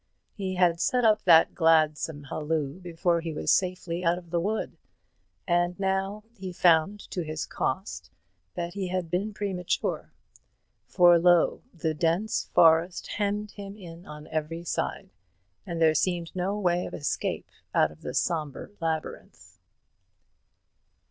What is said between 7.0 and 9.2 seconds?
to his cost that he had